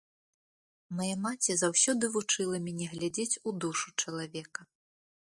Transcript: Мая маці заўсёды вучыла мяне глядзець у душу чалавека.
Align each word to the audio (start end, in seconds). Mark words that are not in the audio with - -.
Мая 0.99 1.17
маці 1.25 1.55
заўсёды 1.59 2.09
вучыла 2.15 2.59
мяне 2.67 2.87
глядзець 2.93 3.39
у 3.51 3.53
душу 3.65 3.93
чалавека. 4.05 4.61